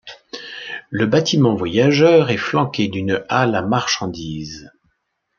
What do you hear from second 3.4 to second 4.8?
à marchandises.